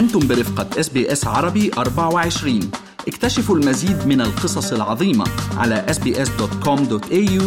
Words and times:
أنتم 0.00 0.28
برفقة 0.28 0.80
SBS 0.80 1.26
عربي 1.26 1.70
24 1.78 2.70
اكتشفوا 3.08 3.56
المزيد 3.56 4.06
من 4.06 4.20
القصص 4.20 4.72
العظيمة 4.72 5.24
على 5.56 5.86
sbs.com.au 5.88 7.42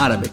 arabic. 0.00 0.30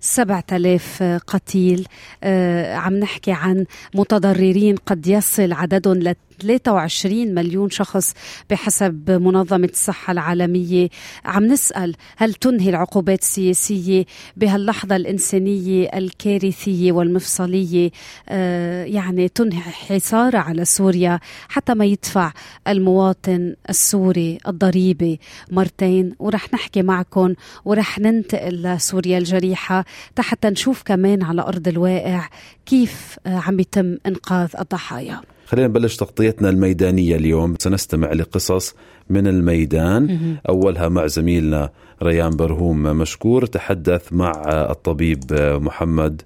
سبعة 0.00 0.44
آلاف 0.52 1.02
قتيل. 1.26 1.88
آه، 2.22 2.74
عم 2.74 2.94
نحكي 2.94 3.32
عن 3.32 3.64
متضررين. 3.94 4.76
قد 4.76 5.06
يصل 5.06 5.52
عددهم 5.52 5.98
23 6.40 7.34
مليون 7.34 7.70
شخص 7.70 8.14
بحسب 8.50 9.10
منظمة 9.10 9.68
الصحة 9.72 10.12
العالمية. 10.12 10.88
عم 11.24 11.44
نسأل 11.44 11.94
هل 12.16 12.34
تنهي 12.34 12.68
العقوبات 12.68 13.22
السياسية 13.22 14.04
بهاللحظة 14.36 14.96
الإنسانية 14.96 15.90
الكارثية 15.94 16.92
والمفصلية؟ 16.92 17.90
آه، 18.28 18.84
يعني 18.84 19.28
تنهي 19.28 19.60
حصارها 19.60 20.40
على 20.40 20.64
سوريا 20.64 21.20
حتى 21.48 21.74
ما 21.74 21.84
يدفع 21.84 22.32
المواطن 22.68 23.54
السوري 23.70 24.38
الضريبة 24.48 25.18
مرتين. 25.50 26.14
ورح 26.18 26.54
نحكي 26.54 26.82
معكم 26.82 27.34
ورح 27.64 27.98
ننتقل 27.98 28.62
لسوريا 28.62 29.18
الجريحة 29.18 29.84
حتى 30.28 30.50
نشوف 30.50 30.82
كمان 30.82 31.22
على 31.22 31.42
أرض 31.42 31.68
الواقع 31.68 32.28
كيف 32.66 33.18
آه، 33.26 33.42
عم 33.46 33.60
يتم 33.60 33.96
إنقاذ 34.06 34.48
الضحايا. 34.60 35.20
خلينا 35.48 35.68
نبلش 35.68 35.96
تغطيتنا 35.96 36.48
الميدانية 36.48 37.16
اليوم. 37.16 37.54
سنستمع 37.58 38.12
لقصص 38.12 38.74
من 39.10 39.26
الميدان. 39.26 40.18
أولها 40.48 40.88
مع 40.88 41.06
زميلنا 41.06 41.70
ريان 42.02 42.30
برهوم 42.30 42.82
مشكور. 42.82 43.46
تحدث 43.46 44.12
مع 44.12 44.32
الطبيب 44.70 45.20
محمد 45.62 46.22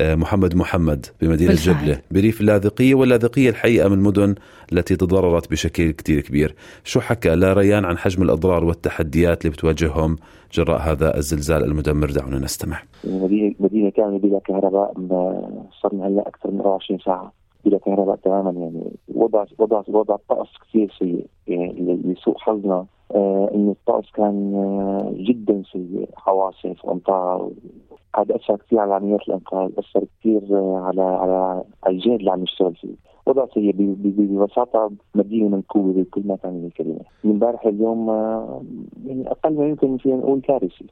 محمد 0.00 0.54
محمد 0.54 1.06
بمدينة 1.20 1.50
بالفعل. 1.50 1.74
جبلة. 1.74 2.00
بريف 2.10 2.40
اللاذقية 2.40 2.94
واللاذقية 2.94 3.50
الحقيقة 3.50 3.88
من 3.88 3.94
المدن 3.94 4.34
التي 4.72 4.96
تضررت 4.96 5.50
بشكل 5.50 5.90
كتير 5.90 6.20
كبير. 6.20 6.54
شو 6.84 7.00
حكى 7.00 7.34
لا 7.34 7.52
ريان 7.52 7.84
عن 7.84 7.98
حجم 7.98 8.22
الأضرار 8.22 8.64
والتحديات 8.64 9.44
اللي 9.44 9.52
بتواجههم 9.56 10.16
جراء 10.52 10.80
هذا 10.80 11.16
الزلزال 11.16 11.64
المدمر؟ 11.64 12.10
دعونا 12.10 12.38
نستمع. 12.38 12.82
مدينة 13.60 13.90
كاملة 13.90 14.18
بلا 14.18 14.40
كهرباء 14.46 14.92
صرنا 15.82 16.06
هلأ 16.08 16.28
أكثر 16.28 16.50
من 16.50 16.60
24 16.60 17.00
ساعة. 17.04 17.45
بلا 17.66 17.78
كهرباء 17.78 18.16
تماما 18.16 18.50
يعني 18.50 18.92
وضع 19.14 19.44
وضع 19.58 19.82
وضع 19.88 20.14
الطقس 20.14 20.48
كثير 20.68 20.94
سيء 20.98 21.26
يعني 21.48 22.00
لسوء 22.04 22.38
حظنا. 22.38 22.86
آه 23.14 23.50
إنه 23.54 23.70
الطقس 23.70 24.10
كان 24.10 24.54
آه 24.54 25.12
جدا 25.16 25.62
سيء 25.72 26.08
عواصف 26.26 26.84
وامطار 26.84 27.50
هذا 28.16 28.36
أثر 28.36 28.56
كثير 28.56 28.78
على 28.78 28.94
عمليات 28.94 29.20
الإنقاذ 29.28 29.70
أثر 29.78 30.04
كثير 30.20 30.42
آه 30.50 30.78
على 30.84 31.02
على 31.02 31.64
الجهد 31.86 32.18
اللي 32.18 32.30
عم 32.30 32.42
نشتغل 32.42 32.74
فيه. 32.74 32.94
وضع 33.26 33.46
سيء 33.54 33.72
ببساطة 33.76 34.90
مدينه 35.14 35.48
منكوبه 35.48 36.02
بكل 36.02 36.22
ما 36.26 36.38
من 36.44 36.64
الكلمة. 36.66 37.00
من 37.24 37.30
امبارح 37.30 37.66
اليوم 37.66 38.10
آه 38.10 38.62
يعني 39.06 39.30
أقل 39.30 39.54
ما 39.54 39.66
يمكن 39.68 39.96
فينا 39.96 40.16
نقول 40.16 40.40
كارثي. 40.40 40.86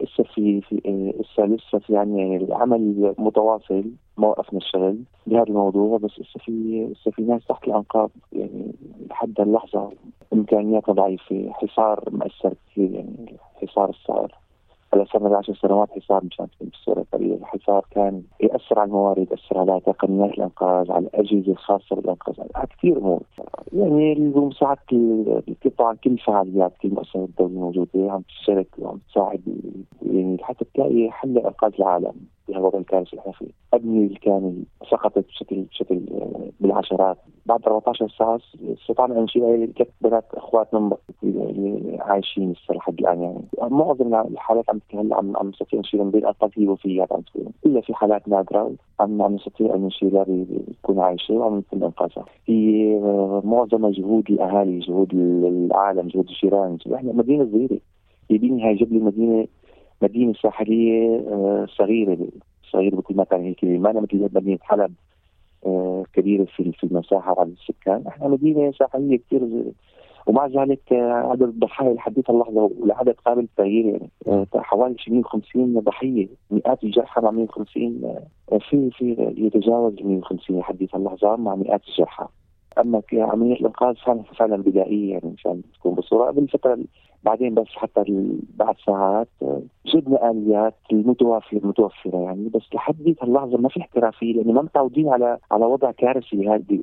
لسه 0.00 0.24
في 0.34 0.60
في 0.60 0.80
لسه 1.20 1.44
لسه 1.44 1.78
في 1.78 1.92
يعني 1.92 2.36
العمل 2.36 3.14
متواصل 3.18 3.84
ما 4.16 4.28
وقفنا 4.28 4.58
الشغل 4.58 4.98
بهذا 5.26 5.42
الموضوع 5.48 5.98
بس 5.98 6.10
لسه 6.20 6.40
في 6.40 6.86
لسه 6.92 7.10
في 7.10 7.22
ناس 7.22 7.46
تحت 7.46 7.68
الأنقاض 7.68 8.10
يعني 8.32 8.72
لحد 9.10 9.40
اللحظة 9.40 9.90
امكانياتها 10.32 10.92
ضعيفة 10.92 11.50
حصار 11.52 12.04
مأثر 12.10 12.54
كثير 12.70 12.90
يعني 12.90 13.36
حصار 13.62 13.90
الصار 13.90 14.34
هلا 14.94 15.04
صار 15.04 15.28
لنا 15.28 15.36
10 15.36 15.54
سنوات 15.54 15.90
حصار 15.90 16.24
مشان 16.24 16.46
بالصورة 16.60 17.00
الطبيعيه، 17.00 17.34
الحصار 17.34 17.84
كان 17.90 18.22
يأثر 18.40 18.78
على 18.78 18.88
الموارد، 18.88 19.26
يأثر 19.30 19.58
على 19.58 19.80
تقنيات 19.80 20.30
الأنقاذ، 20.30 20.92
على 20.92 21.06
الأجهزة 21.06 21.52
الخاصة 21.52 21.96
بالأنقاذ، 21.96 22.34
على 22.54 22.66
كثير 22.66 22.98
أمور. 22.98 23.20
يعني 23.72 24.14
بمساعده 24.14 25.42
طبعا 25.78 25.94
كل 25.94 26.10
الفعاليات 26.10 26.72
كل 26.82 26.88
المؤسسات 26.88 27.28
الدوليه 27.28 27.54
الموجودة 27.54 28.12
عم 28.12 28.22
تشترك 28.22 28.68
وعم 28.78 28.98
تساعد 29.10 29.40
يعني 30.02 30.38
حتى 30.40 30.64
تلاقي 30.74 31.10
حل 31.10 31.38
انقاذ 31.38 31.72
العالم 31.78 32.12
بهالوضع 32.48 32.78
الكارثي 32.78 33.16
فيه، 33.38 33.46
أبني 33.74 34.06
الكامل 34.06 34.62
سقطت 34.90 35.24
بشكل 35.28 35.62
بشكل 35.62 36.00
بالعشرات، 36.60 37.18
بعد 37.46 37.60
14 37.66 38.08
ساعة 38.08 38.40
استطعنا 38.82 39.18
أن 39.18 39.22
نشيل 39.22 39.72
ثلاث 39.76 39.88
بنات 40.00 40.24
أخواتنا 40.34 40.90
اللي 41.22 41.98
عايشين 42.00 42.52
لسه 42.52 42.74
لحد 42.74 43.00
الآن 43.00 43.22
يعني، 43.22 43.42
معظم 43.60 44.14
الحالات 44.14 44.70
عم 44.70 44.80
هلا 44.94 45.16
عم 45.16 45.36
عم 45.36 45.48
نستطيع 45.48 45.80
نشيلهم 45.80 46.10
بالأقل 46.10 46.50
في 46.50 46.68
وفيات 46.68 47.12
عم 47.12 47.20
تكون، 47.20 47.52
الا 47.66 47.80
في 47.80 47.94
حالات 47.94 48.28
نادرة 48.28 48.72
عم 49.00 49.22
عم 49.22 49.34
نستطيع 49.34 49.74
أن 49.74 49.86
نشيلها 49.86 50.26
بتكون 50.28 50.98
عايشة 50.98 51.34
وعم 51.34 51.58
نتم 51.58 51.84
إنقاذها. 51.84 52.24
في 52.46 52.50
معظم 53.60 53.90
جهود 53.90 54.30
الأهالي، 54.30 54.78
جهود 54.78 55.14
العالم، 55.14 56.08
جهود 56.08 56.28
الجيران، 56.28 56.78
إحنا 56.94 57.12
مدينة 57.12 57.44
صغيرة. 57.52 57.78
في 58.28 58.60
هاي 58.62 58.74
جبلة 58.74 58.98
مدينة 58.98 59.46
مدينة 60.02 60.32
ساحلية 60.32 61.16
آه، 61.28 61.66
صغيرة 61.78 62.18
صغيرة 62.72 62.96
بكل 62.96 63.14
ما 63.14 63.24
كان 63.24 63.40
هيك 63.40 63.64
ما 63.64 63.90
أنا 63.90 64.00
مثل 64.00 64.28
مدينة 64.32 64.58
حلب 64.62 64.92
آه، 65.66 66.04
كبيرة 66.12 66.44
في 66.44 66.72
في 66.72 66.84
المساحة 66.84 67.32
وعدد 67.32 67.52
السكان، 67.52 68.06
إحنا 68.06 68.28
مدينة 68.28 68.72
ساحلية 68.72 69.16
كثير 69.16 69.64
ومع 70.26 70.46
ذلك 70.46 70.92
آه، 70.92 71.12
عدد 71.12 71.42
الضحايا 71.42 71.94
لحد 71.94 72.22
اللحظه 72.30 72.70
والعدد 72.80 73.14
قابل 73.24 73.40
للتغيير 73.40 73.86
يعني. 73.86 74.46
حوالي 74.54 74.96
150 75.08 75.80
ضحية 75.80 76.28
مئات 76.50 76.84
الجرحى 76.84 77.20
مع 77.20 77.30
150 77.30 78.00
في 78.70 78.90
في 78.90 79.34
يتجاوز 79.36 79.94
150 80.02 80.58
لحد 80.58 80.86
اللحظه 80.94 81.36
مع 81.36 81.54
مئات 81.54 81.80
الجرحى. 81.88 82.26
أما 82.78 83.02
عملية 83.12 83.54
الإنقاذ 83.54 83.94
فعلا 84.38 84.56
بدائية 84.56 85.12
يعني 85.12 85.30
مشان 85.36 85.62
تكون 85.74 85.94
بصورة. 85.94 86.30
بالفترة 86.30 86.78
بعدين 87.24 87.54
بس 87.54 87.66
حتى 87.68 88.04
بعد 88.56 88.74
ساعات 88.86 89.28
جبنا 89.86 90.30
آليات 90.30 90.74
المتوفره 90.92 91.58
المتوفرة 91.58 92.18
يعني 92.18 92.48
بس 92.48 92.74
لحد 92.74 93.02
ذيك 93.02 93.22
اللحظة 93.22 93.58
ما 93.58 93.68
في 93.68 93.80
احترافية 93.80 94.32
لأنه 94.32 94.52
ما 94.52 94.62
متعودين 94.62 95.08
على 95.08 95.38
على 95.50 95.64
وضع 95.64 95.90
كارثي 95.90 96.36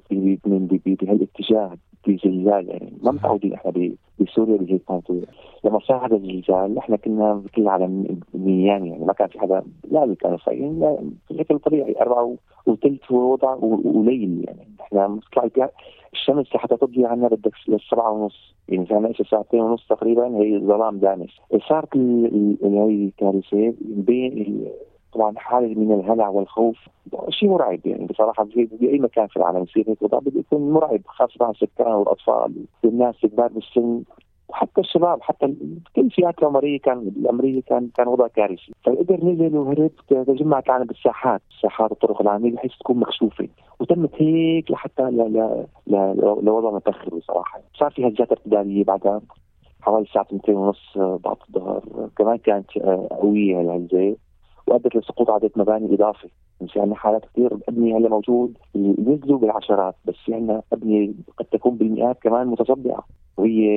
بهالاتجاه 0.10 1.78
بزلزال 2.08 2.70
يعني. 2.70 2.94
ما 3.04 3.12
متعودين 3.12 3.54
إحنا 3.54 3.72
بسوريا 4.20 4.58
بهيك 4.58 4.82
موضوع 4.90 5.22
لما 5.64 5.80
صار 5.80 6.06
هذا 6.06 6.16
الزلزال 6.16 6.78
إحنا 6.78 6.96
كنا 6.96 7.44
كل 7.56 7.62
العالم 7.62 8.20
نيان 8.36 8.86
يعني 8.86 9.06
ما 9.06 9.14
كان 9.14 9.28
في 9.28 9.40
حدا 9.40 9.64
لا 9.92 10.16
كانوا 10.20 10.38
صايرين 10.38 10.98
بشكل 11.30 11.60
طبيعي 11.60 11.96
أربعة 12.02 12.36
وثلث 12.66 13.12
وضع 13.12 13.54
وليل 13.62 14.44
يعني. 14.48 14.68
إحنا 14.82 15.08
بتطلع 15.08 15.70
الشمس 16.14 16.50
تضي 16.82 17.06
عنا 17.06 17.28
بدك 17.28 17.54
للسبعة 17.68 18.12
ونص. 18.12 18.56
يعني 18.70 18.86
كان 18.86 19.06
هسه 19.06 19.24
ساعتين 19.24 19.62
ونص 19.62 19.88
تقريبا 19.90 20.38
هي 20.38 20.60
ظلام 20.60 21.00
دامس. 21.00 21.30
صارت 21.70 21.98
هي 21.98 23.06
الكارثة. 23.06 23.74
بين 23.82 24.68
طبعا 25.14 25.34
حالة 25.38 25.80
من 25.80 25.92
الهلع 25.92 26.30
والخوف. 26.30 26.78
شيء 27.30 27.50
مرعب 27.50 27.80
يعني 27.86 28.06
بصراحة. 28.06 28.48
بأي 28.56 29.00
مكان 29.00 29.28
في 29.28 29.38
العالم 29.38 29.64
يصير 29.64 29.90
هيك. 29.90 30.02
وضع 30.02 30.20
بده 30.20 30.40
يكون 30.40 30.72
مرعب 30.72 31.02
خاصة 31.06 31.34
مع 31.42 31.50
السكان 31.50 31.92
والأطفال. 31.92 32.54
والناس 32.84 33.16
الكبار 33.24 33.48
بالسن 33.48 34.02
وحتى 34.50 34.82
الشباب 34.82 35.22
حتى 35.22 35.56
كل 35.96 36.10
فئات 36.10 36.40
العمريه 36.40 36.80
كان 36.80 37.12
العمريه 37.18 37.62
كان 37.62 37.90
كان 37.96 38.08
وضع 38.08 38.28
كارثي، 38.28 38.74
فقدر 38.84 39.26
نزل 39.26 39.58
وهرب 39.58 39.92
تجمعت 40.10 40.66
العالم 40.66 40.86
بالساحات، 40.86 41.42
الساحات 41.52 41.92
الطرق 41.92 42.22
العامه 42.22 42.52
بحيث 42.52 42.72
تكون 42.80 42.98
مكشوفة، 43.00 43.48
وتمت 43.80 44.12
هيك 44.16 44.72
لحتى 44.72 45.04
لوضع 46.42 46.72
متأخر 46.72 47.16
بصراحة، 47.16 47.60
صار 47.80 47.92
في 47.92 48.08
هجات 48.08 48.32
ارتداديه 48.32 48.84
بعدها. 48.84 49.22
حوالي 49.82 50.06
الساعة 50.06 50.28
2 50.34 50.58
ونص 50.58 50.98
بعد 50.98 51.38
الظهر، 51.50 52.10
كمان 52.18 52.38
كانت 52.38 52.72
قوية 53.12 53.62
الهزه 53.62 54.16
وأدت 54.68 54.96
لسقوط 54.96 55.30
عدد 55.30 55.52
مباني 55.56 55.94
إضافي. 55.94 56.30
يعني 56.62 56.72
في 56.72 56.80
عندنا 56.80 56.96
حالات 56.96 57.26
كثير 57.26 57.58
ابنيه 57.70 57.98
هلا 57.98 58.10
موجود 58.10 58.58
نزلوا 58.76 59.40
بالعشرات 59.40 59.96
بس 60.06 60.16
في 60.26 60.34
عندنا 60.34 60.62
ابنيه 60.74 61.12
قد 61.38 61.46
تكون 61.46 61.76
بالمئات 61.76 62.18
كمان 62.22 62.48
متصدعه 62.48 63.04
وهي 63.38 63.68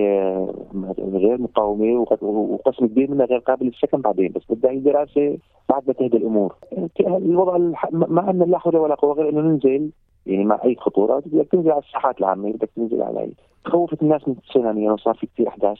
غير 0.98 1.40
مقاومة 1.40 2.06
وقسم 2.22 2.86
كبير 2.86 3.10
منها 3.10 3.26
غير 3.26 3.38
قابل 3.38 3.66
للسكن 3.66 4.00
بعدين 4.00 4.32
بس 4.32 4.42
بدها 4.50 4.74
دراسة 4.74 5.38
بعد 5.68 5.82
ما 5.86 5.92
تهدى 5.92 6.16
الأمور. 6.16 6.54
الوضع 7.00 7.58
ما 7.92 8.20
عندنا 8.22 8.44
لا 8.44 8.58
حول 8.58 8.76
ولا 8.76 8.94
قوة 8.94 9.14
غير 9.14 9.28
إنه 9.28 9.40
ننزل 9.40 9.90
يعني 10.26 10.44
مع 10.44 10.60
أي 10.64 10.76
خطورة 10.76 11.22
بدك 11.26 11.48
تنزل 11.52 11.70
على 11.70 11.82
الساحات 11.82 12.18
العامة 12.18 12.52
بدك 12.52 12.70
تنزل 12.76 13.02
على 13.02 13.30
خوفت 13.64 14.02
الناس 14.02 14.28
من 14.28 14.34
التسونامي 14.34 14.84
يعني 14.84 14.96
صار 14.98 15.14
في 15.14 15.26
كثير 15.26 15.48
أحداث. 15.48 15.78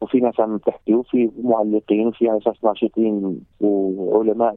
وفي 0.00 0.20
ناس 0.20 0.40
عم 0.40 0.58
تحكي 0.58 0.94
وفي 0.94 1.30
معلقين 1.42 2.06
وفي 2.06 2.28
على 2.28 2.38
أساس 2.38 2.64
ناشطين 2.64 3.40
وعلماء 3.60 4.56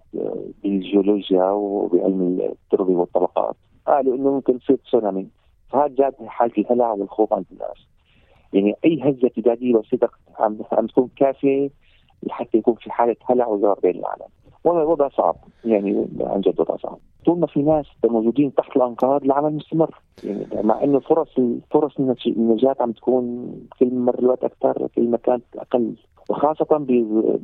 بالجيولوجيا 0.63 1.44
وبعلم 1.44 2.39
التربه 2.41 2.94
والطبقات. 2.94 3.56
قالوا 3.88 4.15
إنه 4.15 4.31
ممكن 4.31 4.59
تصير 4.59 4.75
تسونامي. 4.75 5.27
فهذا 5.69 5.88
جاب 5.88 6.13
حالة 6.27 6.53
الهلع 6.57 6.91
والخوف 6.91 7.33
عند 7.33 7.45
الناس. 7.51 7.88
يعني 8.53 8.75
أي 8.85 9.00
هزة 9.01 9.23
ارتداديه 9.23 9.77
بسيطه 9.77 10.09
عم 10.39 10.57
عم 10.71 10.88
تكون 10.88 11.09
كافية 11.15 11.69
لحتى 12.23 12.57
يكون 12.57 12.75
في 12.75 12.91
حالة 12.91 13.15
هلع 13.25 13.47
وذعر 13.47 13.79
بين 13.83 13.95
العالم. 14.00 14.27
وضع 14.63 14.83
وضع 14.83 15.09
صعب. 15.09 15.35
يعني 15.65 16.07
عن 16.19 16.41
جد 16.41 16.59
وضع 16.59 16.77
صعب. 16.77 16.97
طول 17.25 17.39
ما 17.39 17.47
في 17.47 17.61
ناس 17.61 17.85
موجودين 18.06 18.53
تحت 18.53 18.77
الأنقاض 18.77 19.23
العمل 19.23 19.53
مستمر. 19.53 20.00
يعني 20.23 20.45
مع 20.63 20.83
إنه 20.83 21.00
فرص 21.00 21.39
فرص 21.71 22.00
النجاة 22.27 22.75
عم 22.79 22.91
تكون 22.91 23.53
كل 23.79 23.94
مره 23.94 24.19
الوقت 24.19 24.44
أكثر 24.44 24.88
كل 24.95 25.09
ما 25.09 25.17
كانت 25.17 25.44
أقل. 25.57 25.94
وخاصة 26.29 26.65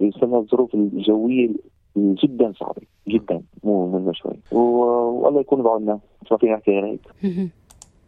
بسبب 0.02 0.36
الظروف 0.36 0.76
الجوية 0.76 1.50
جدا 1.98 2.54
صعبة 2.60 2.82
جدا 3.08 3.42
مو 3.64 3.88
منه 3.88 4.12
شوي. 4.14 4.34
والله 4.52 5.42
يكون 5.42 5.64
بعوننا. 5.64 6.00
ما 6.32 6.38
فينا؟ 6.38 6.54
نحكي 6.54 6.72
غير 6.72 6.86
هيك 6.86 7.02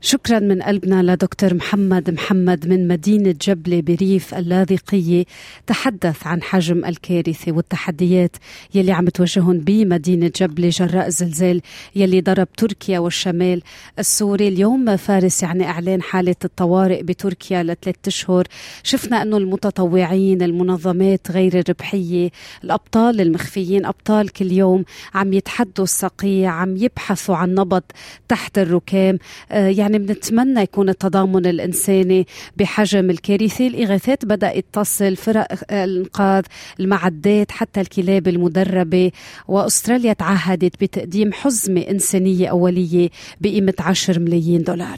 شكرا 0.02 0.40
من 0.40 0.62
قلبنا 0.62 1.12
لدكتور 1.14 1.54
محمد 1.54 2.10
محمد 2.10 2.68
من 2.68 2.88
مدينة 2.88 3.36
جبلة 3.42 3.82
بريف 3.82 4.34
اللاذقية. 4.34 5.26
تحدث 5.68 6.28
عن 6.28 6.44
حجم 6.44 6.86
الكارثة 6.86 7.52
والتحديات 7.52 8.36
يلي 8.74 8.92
عم 8.92 9.10
تواجههم 9.10 9.60
بمدينة 9.60 10.32
جبلة 10.36 10.70
جراء 10.70 11.08
الزلزال 11.08 11.62
يلي 11.96 12.22
ضرب 12.22 12.48
تركيا 12.58 13.00
والشمال 13.00 13.62
السوري. 14.00 14.48
اليوم 14.48 14.98
فارس 14.98 15.44
يعني 15.44 15.66
إعلان 15.66 16.02
حالة 16.02 16.36
الطوارئ 16.46 17.04
بتركيا 17.04 17.64
لثلاث 17.64 17.96
أشهر. 18.08 18.48
شفنا 18.84 19.22
أنه 19.22 19.38
المتطوعين 19.38 20.42
المنظمات 20.42 21.32
غير 21.32 21.60
الربحية 21.60 22.30
الأبطال 22.64 23.22
المخفيين 23.22 23.86
أبطال 23.86 24.30
كل 24.30 24.52
يوم 24.52 24.84
عم 25.14 25.34
يتحدوا 25.34 25.84
الصقيع 25.84 26.52
عم 26.52 26.78
يبحثوا 26.78 27.36
عن 27.36 27.54
نبض 27.54 27.84
تحت 28.28 28.58
الركام. 28.58 29.18
آه 29.52 29.68
يعني 29.68 29.87
يعني 29.88 30.00
بنتمنى 30.00 30.62
يكون 30.62 30.90
التضامن 30.90 31.46
الإنساني 31.46 32.28
بحجم 32.58 33.10
الكارثة 33.10 33.68
الإغاثات 33.68 34.26
بدأت 34.26 34.66
تصل 34.74 35.16
فرق 35.16 35.48
الإنقاذ 35.72 36.44
المعدات 36.80 37.52
حتى 37.52 37.82
الكلاب 37.82 38.28
المدربة. 38.28 39.12
وأستراليا 39.48 40.14
تعهدت 40.14 40.84
بتقديم 40.84 41.34
حزمة 41.34 41.82
إنسانية 41.82 42.48
أولية 42.48 43.10
بقيمة 43.42 43.74
10 43.80 44.20
ملايين 44.20 44.64
دولار. 44.64 44.98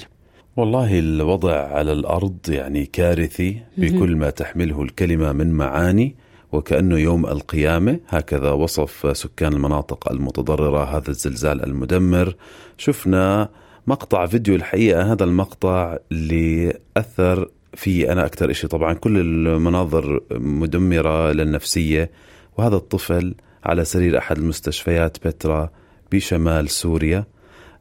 والله 0.57 0.99
الوضع 0.99 1.53
على 1.53 1.91
الأرض 1.91 2.37
يعني 2.49 2.85
كارثي 2.85 3.57
بكل 3.77 4.15
ما 4.15 4.29
تحمله 4.29 4.81
الكلمة 4.81 5.31
من 5.31 5.51
معاني 5.51 6.15
وكأنه 6.51 6.97
يوم 6.97 7.25
القيامة. 7.25 7.99
هكذا 8.07 8.51
وصف 8.51 9.17
سكان 9.17 9.53
المناطق 9.53 10.11
المتضررة 10.11 10.97
هذا 10.97 11.09
الزلزال 11.09 11.63
المدمر. 11.65 12.35
شفنا 12.77 13.49
مقطع 13.87 14.25
فيديو 14.25 14.55
الحقيقة 14.55 15.11
هذا 15.11 15.23
المقطع 15.23 15.97
اللي 16.11 16.73
أثر 16.97 17.49
في 17.73 18.11
أنا 18.11 18.25
أكثر 18.25 18.51
إشي. 18.51 18.67
طبعا 18.67 18.93
كل 18.93 19.17
المناظر 19.17 20.21
مدمرة 20.31 21.31
للنفسية 21.31 22.11
وهذا 22.57 22.75
الطفل 22.75 23.35
على 23.63 23.85
سرير 23.85 24.17
أحد 24.17 24.37
المستشفيات 24.37 25.27
بترا 25.27 25.69
بشمال 26.11 26.69
سوريا. 26.69 27.25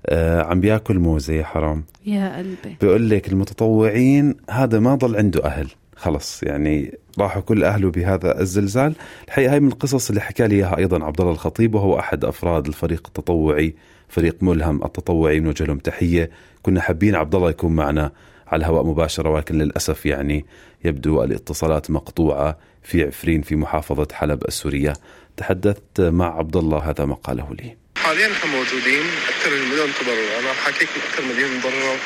آه 0.06 0.42
عم 0.42 0.60
بياكل 0.60 0.98
موزة 0.98 1.34
يا 1.34 1.44
حرام. 1.44 1.84
يا 2.06 2.36
قلبي. 2.36 2.76
بيقول 2.80 3.10
لك 3.10 3.28
المتطوعين 3.28 4.34
هذا 4.50 4.80
ما 4.80 4.94
ضل 4.94 5.16
عنده 5.16 5.44
أهل. 5.44 5.68
خلص 5.96 6.42
يعني 6.42 6.98
راحوا 7.18 7.42
كل 7.42 7.64
أهله 7.64 7.90
بهذا 7.90 8.40
الزلزال. 8.40 8.94
الحقيقة 9.28 9.52
هاي 9.52 9.60
من 9.60 9.68
القصص 9.68 10.08
اللي 10.08 10.20
حكى 10.20 10.46
لي 10.48 10.54
إياها 10.54 10.78
أيضا 10.78 11.04
عبد 11.04 11.20
الله 11.20 11.32
الخطيب 11.32 11.74
وهو 11.74 11.98
أحد 11.98 12.24
أفراد 12.24 12.66
الفريق 12.66 13.02
التطوعي 13.06 13.74
فريق 14.08 14.36
ملهم 14.40 14.84
التطوعي 14.84 15.40
بنوجه 15.40 15.64
لهم 15.64 15.78
تحية. 15.78 16.30
كنا 16.62 16.80
حابين 16.80 17.14
عبد 17.14 17.34
الله 17.34 17.50
يكون 17.50 17.76
معنا 17.76 18.12
على 18.46 18.60
الهواء 18.60 18.84
مباشرة 18.84 19.30
ولكن 19.30 19.58
للأسف 19.58 20.06
يعني 20.06 20.46
يبدو 20.84 21.24
الاتصالات 21.24 21.90
مقطوعة 21.90 22.58
في 22.82 23.02
عفرين 23.02 23.42
في 23.42 23.56
محافظة 23.56 24.08
حلب 24.12 24.42
السورية. 24.48 24.92
تحدثت 25.36 26.00
مع 26.00 26.38
عبد 26.38 26.56
الله 26.56 26.78
هذا 26.78 27.04
ما 27.04 27.14
قاله 27.14 27.48
لي. 27.58 27.76
حاليا 27.96 28.28
نحن 28.28 28.48
موجودين 28.48 29.02
أكثر 29.28 29.50
من 29.50 29.68
مليون 29.70 29.88
تضرر 30.00 30.38
أنا 30.40 30.52
حكيك 30.52 30.88
أكثر 31.08 31.22
مليون 31.34 31.58
مضرر 31.58 31.96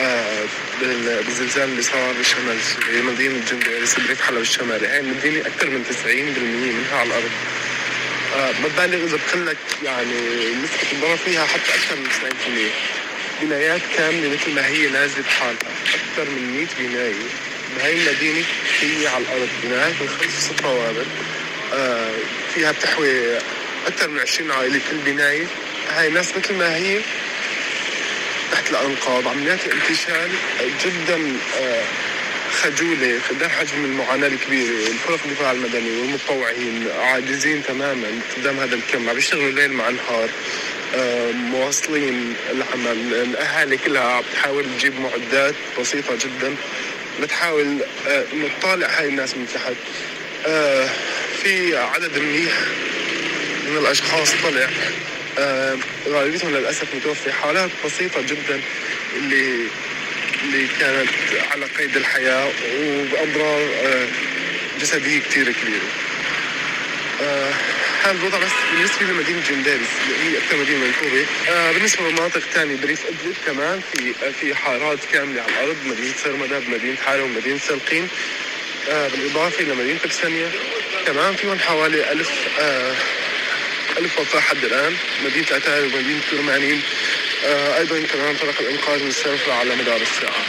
آه 0.00 0.44
بالزلزال 1.26 1.68
اللي 1.70 1.82
صار 1.82 2.12
بالشمال 2.12 2.56
مدينة 3.12 3.34
جندي 3.50 3.64
بريف 4.06 4.20
حلب 4.22 4.38
الشمالي. 4.38 4.86
هاي 4.86 5.00
المدينة 5.00 5.40
أكثر 5.46 5.70
من 5.70 5.84
90% 5.84 5.88
منها 6.06 6.96
على 6.98 7.08
الأرض. 7.08 7.30
ما 8.36 8.50
ببالغ 8.64 9.04
إذا 9.04 9.18
بقول 9.28 9.46
لك 9.46 9.56
يعني 9.84 10.20
نسبة 10.62 10.92
الضرر 10.92 11.16
فيها 11.16 11.46
حتى 11.46 11.74
أكثر 11.74 11.96
من 11.96 12.08
90% 13.40 13.42
بنايات 13.42 13.80
كاملة 13.96 14.28
مثل 14.28 14.54
ما 14.54 14.66
هي 14.66 14.86
نازلة 14.88 15.22
بحالها. 15.22 15.58
أكثر 15.94 16.30
من 16.30 16.66
100 16.80 16.88
بناية. 16.88 17.14
بهاي 17.76 17.92
المدينة 17.92 18.44
هي 18.80 19.06
على 19.06 19.24
الأرض. 19.24 19.48
بنايات 19.64 19.94
من 20.00 20.08
خمس 20.08 20.44
ست 20.44 20.60
طوابق. 20.62 21.04
آه 21.74 22.10
فيها 22.54 22.72
بتحوي 22.72 23.36
أكثر 23.86 24.08
من 24.08 24.20
20 24.20 24.50
عائلة. 24.50 24.80
كل 24.90 24.96
بناية 24.96 25.46
هاي 25.96 26.10
ناس 26.10 26.36
مثل 26.36 26.54
ما 26.54 26.76
هي 26.76 27.00
تحت 28.52 28.70
الأنقاض. 28.70 29.28
عمليات 29.28 29.66
الانتشال 29.66 30.30
جدا 30.84 31.36
آه 31.60 31.84
خجوله 32.52 33.20
قدام 33.30 33.50
حجم 33.50 33.84
المعاناة 33.84 34.26
الكبيره 34.26 34.86
الفرق 34.88 35.18
الدفاع 35.24 35.52
المدني 35.52 36.00
والمتطوعين 36.00 36.88
عاجزين 37.00 37.62
تماما 37.68 38.08
قدام 38.36 38.60
هذا 38.60 38.74
الكم. 38.74 39.08
عم 39.08 39.18
يشتغلوا 39.18 39.50
ليل 39.50 39.72
مع 39.72 39.90
نهار 39.90 40.28
آه 40.94 41.32
مواصلين 41.32 42.34
العمل. 42.50 43.14
الأهالي 43.14 43.76
كلها 43.76 44.02
عم 44.02 44.22
تحاول 44.34 44.64
تجيب 44.78 45.00
معدات 45.00 45.54
بسيطة 45.80 46.14
جدا 46.14 46.54
لتحاول 47.20 47.76
آه 48.08 48.24
نطالع 48.34 48.88
هاي 49.00 49.08
الناس 49.08 49.34
من 49.36 49.46
تحت. 49.54 49.74
آه 50.46 50.88
في 51.42 51.76
عدد 51.76 52.18
منيح 52.18 52.52
من 53.68 53.76
الأشخاص 53.78 54.30
طلع. 54.42 54.68
غالبيتهم 56.08 56.56
للأسف 56.56 56.94
متوفي 56.94 57.32
حالات 57.32 57.70
بسيطة 57.84 58.20
جدا 58.22 58.60
اللي 59.16 59.66
اللي 60.42 60.66
كانت 60.80 61.08
على 61.50 61.66
قيد 61.66 61.96
الحياة 61.96 62.48
وبأضرار 62.80 63.60
آه 63.84 64.06
جسدية 64.80 65.20
كثير 65.20 65.52
كبيرة. 65.52 65.88
آه 67.22 67.50
هذا 68.02 68.10
الوضع 68.18 68.38
بس 68.38 68.50
بالنسبة 68.72 69.06
لمدينة 69.06 69.40
جنديرس 69.50 69.88
اللي 70.04 70.14
هي 70.24 70.38
أكثر 70.38 70.56
مدينة 70.56 70.78
منكوبه 70.84 71.26
آه 71.48 71.72
بالنسبة 71.72 72.02
للمناطق 72.08 72.36
الثانية 72.36 72.76
بريف 72.76 73.00
ادلب 73.06 73.34
كمان 73.46 73.80
في 73.92 74.14
في 74.40 74.54
حارات 74.54 74.98
كاملة 75.12 75.42
على 75.42 75.50
الأرض 75.52 75.76
مدينة 75.86 76.14
سرمدة 76.24 76.58
بمدينه 76.58 76.96
حارة 76.96 77.22
ومدينة 77.22 77.58
سلقين 77.58 78.08
بالإضافة 78.88 79.62
إلى 79.64 79.74
مدينة 79.74 79.98
بسنيا 80.08 80.50
كمان 81.06 81.36
فيهم 81.36 81.58
حوالي 81.58 82.12
ألف 82.12 82.30
ألف 83.98 84.18
وفاة 84.18 84.40
حد 84.40 84.64
الآن 84.64 84.96
مدينة 85.24 85.46
أتاري 85.50 85.86
ومدينة 85.86 86.20
كرمانين 86.30 86.82
آه 87.46 87.78
أيضا 87.78 88.00
كمان 88.12 88.34
فرق 88.36 88.60
الإنقاذ 88.60 89.04
مستمرة 89.04 89.52
على 89.52 89.76
مدار 89.76 90.00
الساعة 90.02 90.44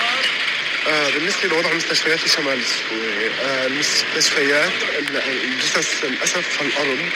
آه 0.88 1.10
بالنسبة 1.10 1.48
لوضع 1.50 1.74
مستشفيات 1.74 2.19
في 2.19 2.29
شمال 2.29 2.60
السوري 2.60 3.31
آه 3.43 3.65
المستشفيات 3.67 4.71
الجثث 5.43 6.05
للأسف 6.05 6.57
في 6.57 6.62
الأرض 6.62 7.10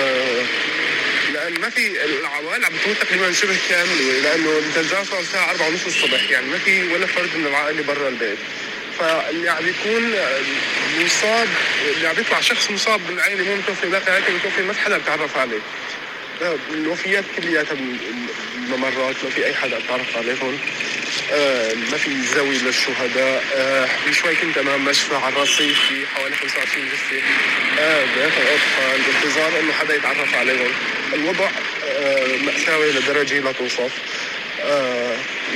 آه 0.00 0.42
لأن 1.34 1.60
ما 1.60 1.70
في 1.70 2.04
العوائل 2.04 2.64
عم 2.64 2.72
بتموت 2.72 2.96
تقريبا 2.98 3.32
شبه 3.32 3.56
كاملة 3.68 4.20
لأنه 4.22 4.58
الزلزال 4.58 5.06
صار 5.06 5.20
الساعة 5.20 5.50
4 5.50 5.68
ونص 5.68 5.86
الصبح 5.86 6.30
يعني 6.30 6.46
ما 6.46 6.58
في 6.58 6.82
ولا 6.92 7.06
فرد 7.06 7.36
من 7.36 7.46
العائلة 7.46 7.82
برا 7.82 8.08
البيت. 8.08 8.38
فاللي 8.98 9.48
عم 9.50 9.68
يكون 9.68 10.14
مصاب 11.04 11.48
اللي 11.96 12.08
عم 12.08 12.14
يطلع 12.18 12.40
شخص 12.40 12.70
مصاب 12.70 13.00
بالعائله 13.08 13.44
مو 13.44 13.54
متوفي 13.56 13.86
باقي 13.86 14.12
عائلته 14.12 14.32
متوفي 14.32 14.62
ما 14.62 14.72
في 14.72 14.80
حدا 14.80 14.98
بتعرف 14.98 15.36
عليه. 15.36 15.58
الوفيات 16.74 17.24
كلياتها 17.36 17.74
بالممرات 17.74 19.16
ما 19.24 19.30
في 19.30 19.46
أي 19.46 19.54
حدا 19.54 19.78
بتعرف 19.78 20.16
عليهم. 20.16 20.58
آه 21.32 21.74
ما 21.74 21.96
في 21.96 22.22
زاوية 22.22 22.58
للشهداء. 22.58 23.44
آه 23.54 23.88
شوي 24.12 24.34
كنت 24.36 24.58
أمام 24.58 24.84
مشفى 24.84 25.14
على 25.16 25.36
الرصيف 25.36 25.80
في 25.88 26.06
حوالي 26.06 26.36
25 26.36 26.86
جثة. 26.86 27.22
آه 27.78 28.04
بيات 28.16 28.32
الأطفال 28.32 29.00
بانتظار 29.12 29.60
إنه 29.60 29.72
حدا 29.72 29.94
يتعرف 29.94 30.34
عليهم. 30.34 30.72
الوضع 31.14 31.48
آه 31.88 32.36
مأساوي 32.36 32.92
لدرجة 32.92 33.40
لا 33.40 33.52
توصف. 33.52 33.92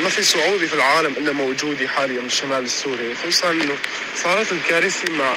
ما 0.03 0.09
في 0.09 0.23
صعوبة 0.23 0.67
في 0.67 0.75
العالم 0.75 1.13
إلا 1.19 1.33
موجودة 1.33 1.89
حاليا 1.89 2.21
بالشمال 2.21 2.65
السوري. 2.65 3.15
خصوصا 3.15 3.51
إنه 3.51 3.77
صارت 4.17 4.53
الكارثة 4.53 5.13
مع 5.13 5.33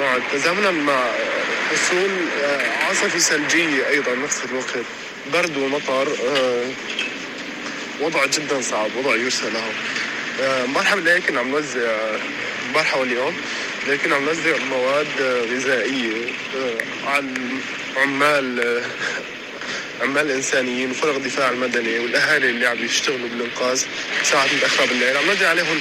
مع 0.00 0.18
تزامنا 0.32 0.70
مع 0.70 1.04
حصول 1.70 2.10
آه 2.44 2.84
عاصفة 2.84 3.18
ثلجية 3.18 3.88
أيضا 3.88 4.14
نفس 4.14 4.44
الوقت 4.44 4.86
برد 5.32 5.56
ومطر 5.56 6.08
آه 6.26 6.64
وضع 8.00 8.26
جدا 8.26 8.60
صعب 8.60 8.90
وضع 8.96 9.16
يرثى 9.16 9.50
له. 9.50 9.72
امبارحة 10.64 10.96
بالليل 10.96 11.22
كنا 11.22 11.40
عم 11.40 11.48
نوزع 11.50 11.96
امبارحة 12.68 13.00
واليوم 13.00 13.36
لكن 13.88 14.12
عم 14.12 14.24
نوزع 14.24 14.56
مواد 14.70 15.06
غذائية 15.52 16.26
على 17.06 17.26
عمال 17.96 18.82
عمال 20.02 20.26
الانسانيين 20.26 20.90
وفرق 20.90 21.14
الدفاع 21.14 21.50
المدني 21.50 21.98
والأهالي 21.98 22.50
اللي 22.50 22.66
عم 22.66 22.84
يشتغلوا 22.84 23.28
بالإنقاذ 23.28 23.82
ساعات 24.22 24.54
متاخره 24.54 24.86
بالليل 24.86 25.16
عم 25.16 25.26
نرجع 25.26 25.48
عليهم 25.48 25.80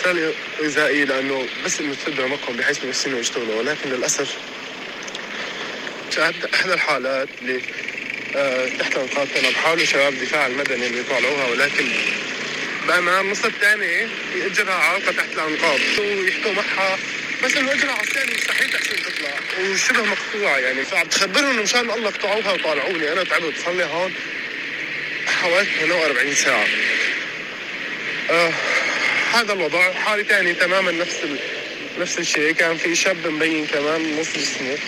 رسالة 0.00 0.32
غذائية 0.62 1.04
لأنه 1.04 1.46
بس 1.64 1.80
إنه 1.80 1.94
تسد 1.94 2.20
رمقهم 2.20 2.56
بحيث 2.56 3.06
إنه 3.06 3.18
يشتغلوا 3.18 3.54
ولكن 3.58 3.90
للأسف 3.90 4.36
إحدى 6.18 6.74
الحالات 6.74 7.28
اللي 7.42 7.60
آه 8.36 8.68
تحت 8.78 8.92
كانوا 9.34 9.50
بحاولوا 9.50 9.84
شباب 9.84 10.12
الدفاع 10.12 10.46
المدني 10.46 10.86
اللي 10.86 11.00
يطالعوها 11.00 11.46
ولكن 11.46 11.88
بأمام 12.88 13.30
نص 13.30 13.44
الثاني 13.44 14.06
اجرها 14.46 14.74
عالقة 14.74 15.12
تحت 15.12 15.28
الأنقاض 15.34 15.80
ويحكوا 15.98 16.52
معها 16.52 16.98
بس 17.44 17.56
إنه 17.56 17.72
اجرها 17.72 17.92
على 17.92 18.02
الثاني 18.02 18.34
مستحيل 18.34 18.70
تحسن 18.70 18.96
تطلع 18.96 19.30
وشبه 19.60 20.04
مقطوعة 20.04 20.58
يعني. 20.58 20.84
فعم 20.84 21.06
تخبرهم 21.06 21.50
إنه 21.50 21.62
مشان 21.62 21.90
الله 21.90 22.08
اقطعوها 22.08 22.52
وطالعوني 22.52 23.12
أنا 23.12 23.24
تعبت 23.24 23.54
صار 23.64 23.74
لي 23.74 23.84
هون 23.84 24.12
حوالي 25.26 25.66
48 25.80 26.34
ساعة. 26.34 26.66
آه 28.30 28.52
هذا 29.34 29.52
الوضع. 29.52 29.92
حالي 29.92 30.24
ثاني 30.24 30.54
تماما 30.54 30.92
نفس 30.92 31.16
ال... 31.24 31.38
نفس 32.00 32.18
الشيء. 32.18 32.52
كان 32.52 32.76
في 32.76 32.94
شاب 32.94 33.26
مبين 33.26 33.66
كمان 33.66 34.20
نص 34.20 34.28
جسمه. 34.36 34.78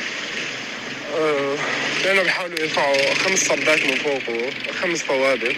كانوا 2.05 2.23
بيحاولوا 2.23 2.59
يرفعوا 2.61 3.15
خمس 3.15 3.39
صبات 3.45 3.83
من 3.87 3.95
فوقه 3.95 4.51
خمس 4.83 5.03
طوابق 5.03 5.53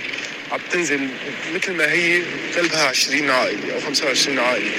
عم 0.52 0.60
تنزل 0.72 1.08
مثل 1.54 1.72
ما 1.72 1.92
هي 1.92 2.22
قلبها 2.56 2.88
20 2.88 3.30
عائلة 3.30 3.74
أو 3.74 3.80
25 3.80 4.38
عائلة. 4.38 4.70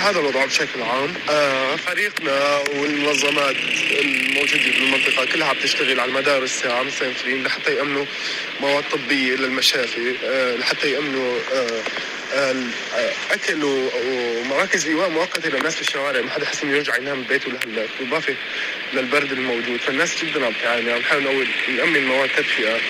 هذا 0.00 0.18
الوضع 0.20 0.44
بشكل 0.44 0.82
عام 0.82 1.14
آه 1.30 1.76
فريقنا 1.76 2.58
والمنظمات 2.76 3.56
الموجودة 4.54 4.78
بالمنطقة 4.78 5.24
كلها 5.24 5.48
عم 5.48 5.56
تشتغل 5.62 6.00
على 6.00 6.12
مدار 6.12 6.42
الساعة 6.42 6.82
مسافرين 6.82 7.42
لحتى 7.44 7.74
يأمنوا 7.74 8.04
مواد 8.60 8.84
طبية 8.92 9.34
للمشافي 9.34 10.14
آه 10.24 10.56
لحتى 10.56 10.92
يأمنوا 10.92 11.38
آه 11.54 11.82
أكل 13.30 13.64
ومراكز 13.64 14.86
إيواء 14.86 15.08
مؤقتة 15.10 15.48
للناس 15.48 15.74
في 15.74 15.80
الشوارع 15.80 16.20
ما 16.20 16.30
حدا 16.30 16.42
يحس 16.42 16.62
إنه 16.62 16.76
يرجع 16.76 16.96
ينام 16.96 17.22
ببيته 17.22 17.50
لهلا 17.50 17.86
بالإضافة 17.98 18.34
للبرد 18.94 19.32
الموجود. 19.32 19.80
فالناس 19.80 20.24
جدا 20.24 20.46
عم 20.46 20.52
تعاني 20.62 20.92
عم 20.92 20.98
نحاول 20.98 21.22
نقول 21.22 21.46
نامن 21.76 22.06
مواد 22.06 22.30
تدفئة. 22.36 22.80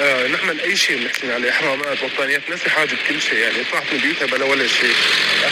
آه 0.00 0.26
نعمل 0.26 0.60
أي 0.60 0.76
شيء 0.76 0.98
بنحسن 0.98 1.30
عليه 1.30 1.50
إحرامات 1.50 1.98
بطانيات 2.04 2.42
الناس 2.46 2.64
بحاجه 2.64 2.96
كل 3.08 3.20
شيء 3.20 3.38
يعني 3.38 3.64
طلعت 3.72 3.92
من 3.92 3.98
بيوتها 3.98 4.26
بلا 4.26 4.44
ولا 4.44 4.66
شيء 4.66 4.94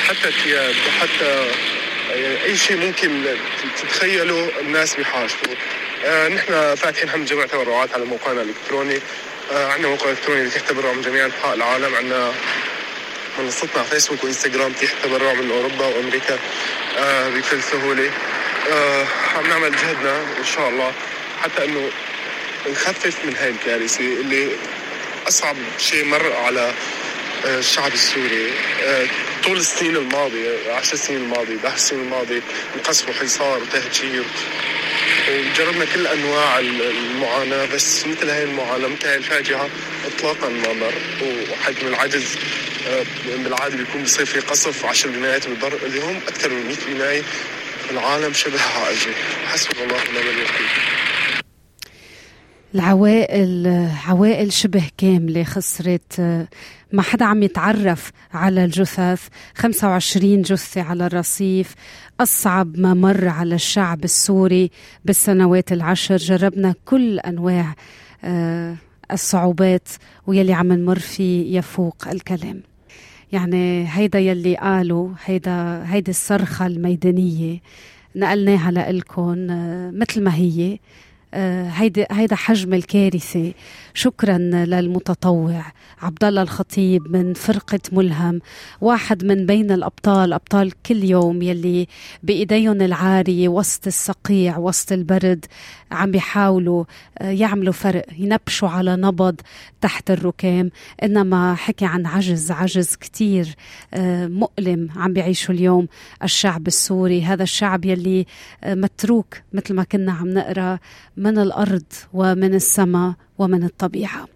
حتى 0.09 0.33
ثياب 0.45 0.75
حتى 1.01 1.47
يعني 2.23 2.45
أي 2.45 2.57
شيء 2.57 2.77
ممكن 2.77 3.25
تتخيلوا 3.83 4.49
الناس 4.61 4.95
بحاجته. 4.95 5.57
آه 6.05 6.29
نحن 6.29 6.75
فاتحين 6.75 7.11
حمد 7.11 7.27
جميع 7.27 7.47
تبرعات 7.47 7.95
على 7.95 8.05
موقعنا 8.05 8.43
الإلكتروني. 8.43 9.01
آه 9.53 9.67
عندنا 9.73 9.89
موقع 9.89 10.11
إلكتروني 10.11 10.45
يتيح 10.45 10.63
تبرع 10.63 10.93
من 10.93 11.03
جميع 11.03 11.27
أنحاء 11.27 11.55
العالم. 11.55 11.95
عندنا 11.95 12.33
منصتنا 13.39 13.83
فيسبوك 13.83 14.25
وإنستغرام 14.25 14.73
تيح 14.73 14.91
تبرع 15.03 15.33
من 15.33 15.51
أوروبا 15.51 15.87
وأمريكا 15.87 16.39
آه 16.99 17.29
بكل 17.29 17.63
سهولة. 17.63 18.11
آه 18.73 19.07
عم 19.37 19.47
نعمل 19.47 19.73
جهدنا 19.73 20.21
إن 20.39 20.45
شاء 20.55 20.69
الله. 20.69 20.93
حتى 21.43 21.65
إنه 21.65 21.91
نخفف 22.71 23.25
من 23.25 23.37
هاي 23.37 23.51
الكارثة 23.51 24.05
اللي 24.05 24.49
أصعب 25.29 25.57
شيء 25.79 26.05
مر 26.05 26.33
على 26.33 26.73
آه، 27.47 27.59
الشعب 27.59 27.93
السوري. 27.93 28.53
آه، 28.83 29.07
طول 29.45 29.57
السنين 29.59 29.97
الماضية 29.97 30.73
عشر 30.73 30.97
سنين 30.97 31.23
الماضية 31.23 31.57
بعشر 31.65 31.77
سنين 31.79 32.03
الماضية 32.03 32.43
انقصف 32.77 33.09
وحصار 33.09 33.63
وتهجير 33.63 34.25
وجربنا 35.31 35.85
كل 35.85 36.07
أنواع 36.07 36.59
المعاناة 36.59 37.67
بس 37.67 38.07
مثل 38.07 38.31
هاي 38.31 38.43
المعاناة 38.45 38.89
مثل 38.89 39.07
هاي 39.07 39.17
الفاجعة 39.17 39.69
اطلاقا 40.07 40.49
ما 40.49 40.73
مر. 40.73 40.93
وحجم 41.23 41.87
العجز 41.87 42.37
آه، 42.89 43.05
بالعاده 43.37 43.77
بيكون 43.77 44.03
بصير 44.03 44.27
في 44.27 44.41
قصف 44.41 44.85
عشر 44.85 45.09
بنايات 45.09 45.47
بالبر 45.47 45.79
اللي 45.87 46.01
هم 46.01 46.21
أكثر 46.29 46.51
من 46.51 46.67
100 46.67 46.77
بناية 46.95 47.23
العالم 47.91 48.33
شبه 48.33 48.61
عائجه 48.63 49.11
حسبنا 49.53 49.85
الله 49.85 49.95
ونعم 49.95 50.29
الوكيل. 50.29 50.69
العوائل 52.75 53.67
عوائل 54.07 54.53
شبه 54.53 54.83
كاملة 54.99 55.45
خسرت 55.45 56.21
ما 56.93 57.03
حدا 57.03 57.25
عم 57.25 57.43
يتعرف 57.43 58.13
على 58.35 58.65
الجثث. 58.65 59.29
25 59.55 60.43
جثة 60.43 60.83
على 60.83 61.07
الرصيف. 61.07 61.75
أصعب 62.21 62.79
ما 62.79 62.95
مر 62.95 63.29
على 63.29 63.55
الشعب 63.55 64.05
السوري 64.05 64.71
بالسنوات 65.05 65.73
العشر. 65.73 66.17
جربنا 66.17 66.75
كل 66.85 67.19
أنواع 67.19 67.75
آه، 68.25 68.77
الصعوبات 69.13 69.89
ويلي 70.27 70.53
عم 70.53 70.73
نمر 70.73 70.99
فيه 70.99 71.59
يفوق 71.59 72.09
الكلام. 72.09 72.63
يعني 73.33 73.89
هيدا 73.89 74.19
يلي 74.19 74.57
قالوا 74.57 75.11
هيدا 75.25 75.85
هيدي 75.87 76.11
الصرخة 76.11 76.67
الميدانية 76.67 77.59
نقلناها 78.17 78.71
لإلكم 78.71 79.51
آه، 79.51 79.91
مثل 79.91 80.23
ما 80.23 80.35
هي. 80.35 80.73
آه، 80.73 80.79
هيدا 81.35 82.07
هيدا 82.11 82.37
حجم 82.37 82.75
الكارثة. 82.75 83.53
شكرا 83.95 84.39
للمتطوع. 84.39 85.65
عبد 86.03 86.25
الله 86.25 86.43
الخطيب 86.43 87.17
من 87.17 87.35
فرقة 87.35 87.81
ملهم 87.93 88.41
واحد 88.81 89.25
من 89.25 89.47
بين 89.47 89.71
الأبطال 89.71 90.33
أبطال 90.33 90.83
كل 90.83 91.05
يوم 91.05 91.43
يلي 91.43 91.89
بإيديهم 92.23 92.83
العاريه 92.83 93.49
وسط 93.49 93.87
الصقيع 93.87 94.59
وسط 94.59 94.93
البرد 94.93 95.47
عم 95.93 96.11
بيحاولوا 96.11 96.85
آه، 97.19 97.31
يعملوا 97.31 97.73
فرق 97.73 98.07
ينبشوا 98.19 98.69
على 98.69 98.97
نبض 98.97 99.41
تحت 99.81 100.11
الركام. 100.11 100.71
إنما 101.03 101.55
حكي 101.55 101.85
عن 101.85 102.07
عجز 102.07 102.51
عجز 102.51 102.97
كتير 102.97 103.55
آه، 103.95 104.27
مؤلم 104.27 104.89
عم 104.97 105.13
بيعيشوا 105.13 105.55
اليوم 105.55 105.89
الشعب 106.23 106.67
السوري. 106.67 107.23
هذا 107.23 107.43
الشعب 107.43 107.85
يلي 107.85 108.27
متروك 108.67 109.37
مثل 109.53 109.75
ما 109.75 109.85
كنا 109.85 110.13
عم 110.13 110.29
نقرأ 110.29 110.79
من 111.21 111.39
الأرض 111.39 111.83
ومن 112.13 112.55
السماء 112.55 113.13
ومن 113.39 113.65
الطبيعة. 113.65 114.27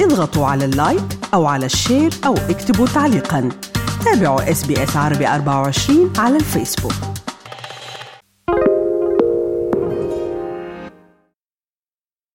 اضغطوا 0.00 0.46
على 0.46 0.64
ال 0.64 0.75
like 0.75 1.18
أو 1.34 1.46
على 1.46 1.66
ال 1.66 1.73
share 1.73 2.10
أو 2.26 2.34
اكتبوا 2.34 2.86
تعليقا. 2.86 3.48
تابعوا 4.04 4.50
SBS 4.50 4.96
عربي 4.96 5.28
24 5.28 6.12
على 6.18 6.36
الفيسبوك. 6.36 7.17